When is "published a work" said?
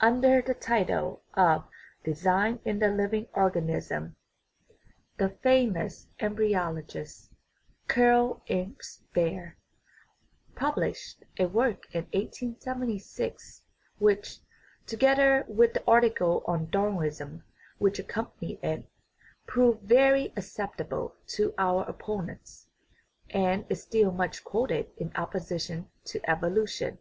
10.54-11.84